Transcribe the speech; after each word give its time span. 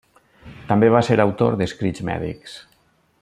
També 0.71 0.89
va 0.95 1.03
ser 1.09 1.19
autor 1.27 1.59
d'escrits 1.61 2.05
mèdics. 2.11 2.57